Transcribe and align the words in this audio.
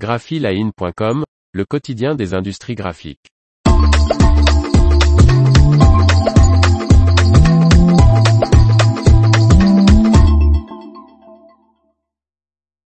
graphiline.com, 0.00 1.24
le 1.52 1.64
quotidien 1.66 2.14
des 2.14 2.32
industries 2.32 2.74
graphiques. 2.74 3.28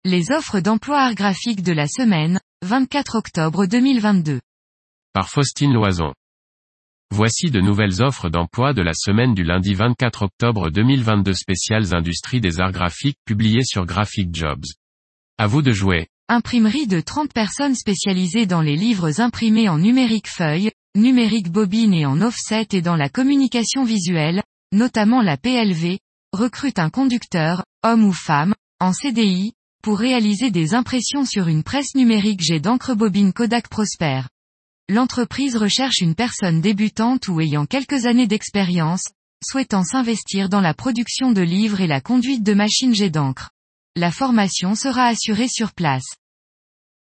Les 0.05 0.31
offres 0.31 0.61
d'emploi 0.61 0.99
art 1.01 1.15
graphique 1.15 1.63
de 1.63 1.73
la 1.73 1.87
semaine, 1.87 2.39
24 2.65 3.15
octobre 3.17 3.65
2022. 3.65 4.39
Par 5.13 5.29
Faustine 5.29 5.73
Loison. 5.73 6.13
Voici 7.13 7.51
de 7.51 7.59
nouvelles 7.59 8.01
offres 8.01 8.29
d'emploi 8.29 8.73
de 8.73 8.81
la 8.81 8.93
semaine 8.93 9.33
du 9.33 9.43
lundi 9.43 9.73
24 9.73 10.21
octobre 10.21 10.69
2022 10.69 11.33
spéciales 11.33 11.93
industries 11.93 12.39
des 12.39 12.61
arts 12.61 12.71
graphiques 12.71 13.19
publiées 13.25 13.65
sur 13.65 13.85
Graphic 13.85 14.33
Jobs. 14.33 14.63
À 15.37 15.47
vous 15.47 15.61
de 15.61 15.73
jouer. 15.73 16.07
Imprimerie 16.29 16.87
de 16.87 17.01
30 17.01 17.33
personnes 17.33 17.75
spécialisées 17.75 18.45
dans 18.45 18.61
les 18.61 18.77
livres 18.77 19.19
imprimés 19.19 19.67
en 19.67 19.77
numérique 19.77 20.29
feuille, 20.29 20.71
numérique 20.95 21.51
bobine 21.51 21.93
et 21.93 22.05
en 22.05 22.21
offset 22.21 22.67
et 22.71 22.81
dans 22.81 22.95
la 22.95 23.09
communication 23.09 23.83
visuelle, 23.83 24.41
notamment 24.71 25.21
la 25.21 25.35
PLV, 25.35 25.99
recrute 26.31 26.79
un 26.79 26.89
conducteur, 26.89 27.65
homme 27.83 28.05
ou 28.05 28.13
femme, 28.13 28.53
en 28.79 28.93
CDI, 28.93 29.51
pour 29.83 29.99
réaliser 29.99 30.51
des 30.51 30.73
impressions 30.73 31.25
sur 31.25 31.47
une 31.47 31.63
presse 31.63 31.95
numérique 31.95 32.41
jet 32.41 32.59
d'encre 32.59 32.95
bobine 32.95 33.33
Kodak 33.33 33.67
Prosper. 33.67 34.21
L'entreprise 34.87 35.57
recherche 35.57 35.99
une 35.99 36.15
personne 36.15 36.61
débutante 36.61 37.27
ou 37.27 37.41
ayant 37.41 37.65
quelques 37.65 38.05
années 38.05 38.27
d'expérience, 38.27 39.03
souhaitant 39.43 39.83
s'investir 39.83 40.49
dans 40.49 40.61
la 40.61 40.73
production 40.73 41.31
de 41.31 41.41
livres 41.41 41.81
et 41.81 41.87
la 41.87 41.99
conduite 41.99 42.43
de 42.43 42.53
machines 42.53 42.95
jet 42.95 43.09
d'encre. 43.09 43.49
La 43.97 44.09
formation 44.09 44.73
sera 44.73 45.07
assurée 45.07 45.49
sur 45.49 45.73
place. 45.73 46.15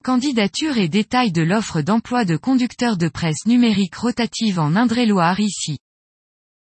Candidature 0.02 0.78
et 0.78 0.88
détails 0.88 1.30
de 1.30 1.42
l'offre 1.42 1.80
d'emploi 1.80 2.24
de 2.24 2.36
conducteur 2.36 2.96
de 2.96 3.06
presse 3.06 3.46
numérique 3.46 3.95
rotative 3.95 4.59
en 4.59 4.74
Indre-et-Loire 4.74 5.38
ici. 5.38 5.79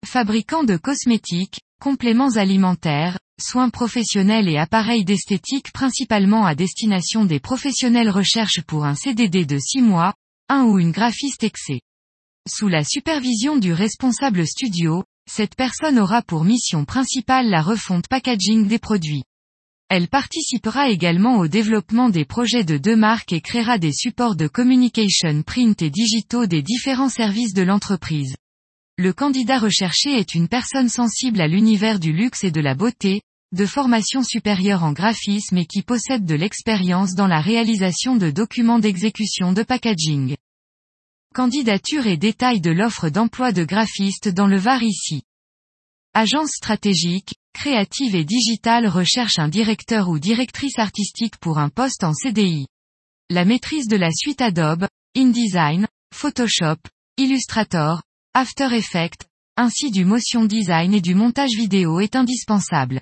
Fabricant 0.05 0.63
de 0.63 0.77
cosmétiques, 0.77 1.61
compléments 1.81 2.35
alimentaires, 2.35 3.17
soins 3.41 3.71
professionnels 3.71 4.47
et 4.47 4.59
appareils 4.59 5.03
d'esthétique 5.03 5.71
principalement 5.73 6.45
à 6.45 6.53
destination 6.53 7.25
des 7.25 7.39
professionnels 7.39 8.11
recherche 8.11 8.61
pour 8.61 8.85
un 8.85 8.93
CDD 8.93 9.47
de 9.47 9.57
6 9.57 9.81
mois, 9.81 10.13
un 10.47 10.65
ou 10.65 10.77
une 10.77 10.91
graphiste 10.91 11.43
excès. 11.43 11.81
Sous 12.47 12.67
la 12.67 12.83
supervision 12.83 13.57
du 13.57 13.73
responsable 13.73 14.45
studio, 14.45 15.03
cette 15.27 15.55
personne 15.55 15.97
aura 15.97 16.21
pour 16.21 16.43
mission 16.43 16.85
principale 16.85 17.49
la 17.49 17.63
refonte 17.63 18.07
packaging 18.07 18.67
des 18.67 18.77
produits. 18.77 19.23
Elle 19.95 20.07
participera 20.07 20.89
également 20.89 21.37
au 21.37 21.47
développement 21.47 22.09
des 22.09 22.25
projets 22.25 22.63
de 22.63 22.79
deux 22.79 22.95
marques 22.95 23.31
et 23.31 23.41
créera 23.41 23.77
des 23.77 23.91
supports 23.93 24.35
de 24.35 24.47
communication 24.47 25.43
print 25.43 25.83
et 25.83 25.91
digitaux 25.91 26.47
des 26.47 26.63
différents 26.63 27.09
services 27.09 27.53
de 27.53 27.61
l'entreprise. 27.61 28.35
Le 28.97 29.13
candidat 29.13 29.59
recherché 29.59 30.17
est 30.17 30.33
une 30.33 30.47
personne 30.47 30.89
sensible 30.89 31.39
à 31.39 31.47
l'univers 31.47 31.99
du 31.99 32.11
luxe 32.11 32.43
et 32.43 32.49
de 32.49 32.59
la 32.59 32.73
beauté, 32.73 33.21
de 33.51 33.67
formation 33.67 34.23
supérieure 34.23 34.83
en 34.83 34.93
graphisme 34.93 35.59
et 35.59 35.67
qui 35.67 35.83
possède 35.83 36.25
de 36.25 36.33
l'expérience 36.33 37.13
dans 37.13 37.27
la 37.27 37.39
réalisation 37.39 38.15
de 38.15 38.31
documents 38.31 38.79
d'exécution 38.79 39.53
de 39.53 39.61
packaging. 39.61 40.35
Candidature 41.35 42.07
et 42.07 42.17
détails 42.17 42.61
de 42.61 42.71
l'offre 42.71 43.09
d'emploi 43.09 43.51
de 43.51 43.63
graphiste 43.63 44.27
dans 44.27 44.47
le 44.47 44.57
Var 44.57 44.81
ici. 44.81 45.21
Agence 46.15 46.49
stratégique, 46.49 47.35
créative 47.53 48.15
et 48.15 48.25
digitale 48.25 48.87
recherche 48.87 49.39
un 49.39 49.47
directeur 49.47 50.09
ou 50.09 50.19
directrice 50.19 50.79
artistique 50.79 51.37
pour 51.37 51.59
un 51.59 51.69
poste 51.69 52.03
en 52.03 52.13
CDI. 52.13 52.67
La 53.29 53.45
maîtrise 53.45 53.87
de 53.87 53.95
la 53.95 54.11
suite 54.11 54.41
Adobe, 54.41 54.87
InDesign, 55.15 55.87
Photoshop, 56.13 56.77
Illustrator, 57.17 58.01
After 58.33 58.73
Effects, 58.73 59.27
ainsi 59.55 59.91
du 59.91 60.03
motion 60.03 60.45
design 60.45 60.93
et 60.93 61.01
du 61.01 61.15
montage 61.15 61.55
vidéo 61.55 61.99
est 61.99 62.15
indispensable. 62.15 63.01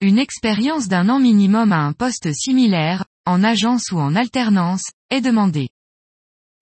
Une 0.00 0.18
expérience 0.18 0.86
d'un 0.86 1.08
an 1.08 1.18
minimum 1.18 1.72
à 1.72 1.78
un 1.78 1.92
poste 1.92 2.32
similaire, 2.32 3.04
en 3.26 3.42
agence 3.42 3.90
ou 3.90 3.98
en 3.98 4.14
alternance, 4.14 4.84
est 5.10 5.20
demandée. 5.20 5.70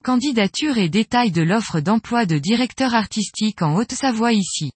Candidature 0.04 0.78
et 0.78 0.88
détails 0.88 1.32
de 1.32 1.42
l'offre 1.42 1.80
d'emploi 1.80 2.26
de 2.26 2.38
directeur 2.38 2.94
artistique 2.94 3.60
en 3.60 3.74
Haute-Savoie 3.74 4.32
ici. 4.32 4.70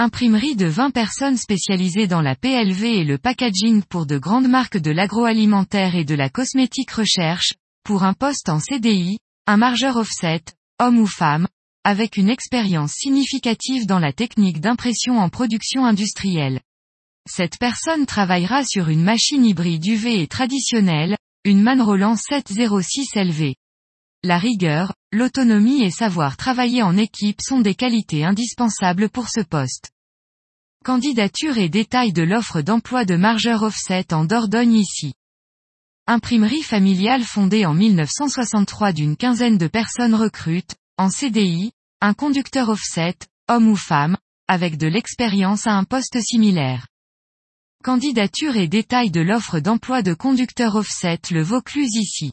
Imprimerie 0.00 0.54
de 0.54 0.66
20 0.66 0.92
personnes 0.92 1.36
spécialisées 1.36 2.06
dans 2.06 2.22
la 2.22 2.36
PLV 2.36 3.00
et 3.00 3.04
le 3.04 3.18
packaging 3.18 3.82
pour 3.82 4.06
de 4.06 4.16
grandes 4.16 4.46
marques 4.46 4.76
de 4.76 4.92
l'agroalimentaire 4.92 5.96
et 5.96 6.04
de 6.04 6.14
la 6.14 6.28
cosmétique 6.28 6.92
recherche, 6.92 7.54
pour 7.82 8.04
un 8.04 8.12
poste 8.14 8.48
en 8.48 8.60
CDI, 8.60 9.18
un 9.48 9.56
margeur 9.56 9.96
offset, 9.96 10.42
homme 10.78 11.00
ou 11.00 11.06
femme, 11.06 11.48
avec 11.82 12.16
une 12.16 12.28
expérience 12.28 12.92
significative 12.92 13.86
dans 13.86 13.98
la 13.98 14.12
technique 14.12 14.60
d'impression 14.60 15.18
en 15.18 15.30
production 15.30 15.84
industrielle. 15.84 16.60
Cette 17.28 17.58
personne 17.58 18.06
travaillera 18.06 18.64
sur 18.64 18.90
une 18.90 19.02
machine 19.02 19.44
hybride 19.44 19.84
UV 19.84 20.22
et 20.22 20.28
traditionnelle, 20.28 21.16
une 21.42 21.60
Manroland 21.60 22.14
706 22.14 23.16
LV. 23.16 23.54
La 24.24 24.38
rigueur, 24.38 24.94
l'autonomie 25.12 25.84
et 25.84 25.92
savoir 25.92 26.36
travailler 26.36 26.82
en 26.82 26.96
équipe 26.96 27.40
sont 27.40 27.60
des 27.60 27.76
qualités 27.76 28.24
indispensables 28.24 29.08
pour 29.10 29.28
ce 29.28 29.40
poste. 29.40 29.92
Candidature 30.84 31.56
et 31.56 31.68
détails 31.68 32.12
de 32.12 32.24
l'offre 32.24 32.60
d'emploi 32.60 33.04
de 33.04 33.14
margeur 33.14 33.62
offset 33.62 34.12
en 34.12 34.24
Dordogne 34.24 34.74
ici. 34.74 35.14
Imprimerie 36.08 36.64
familiale 36.64 37.22
fondée 37.22 37.64
en 37.64 37.74
1963 37.74 38.92
d'une 38.92 39.16
quinzaine 39.16 39.56
de 39.56 39.68
personnes 39.68 40.16
recrutent, 40.16 40.74
en 40.96 41.10
CDI, 41.10 41.70
un 42.00 42.12
conducteur 42.12 42.70
offset, 42.70 43.14
homme 43.48 43.68
ou 43.68 43.76
femme, 43.76 44.16
avec 44.48 44.78
de 44.78 44.88
l'expérience 44.88 45.68
à 45.68 45.74
un 45.74 45.84
poste 45.84 46.20
similaire. 46.20 46.88
Candidature 47.84 48.56
et 48.56 48.66
détails 48.66 49.12
de 49.12 49.20
l'offre 49.20 49.60
d'emploi 49.60 50.02
de 50.02 50.12
conducteur 50.12 50.74
offset 50.74 51.20
le 51.30 51.42
Vaucluse 51.44 51.94
ici. 51.94 52.32